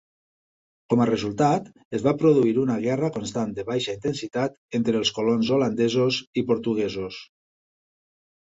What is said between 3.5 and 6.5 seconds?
de baixa intensitat entre els colons holandesos i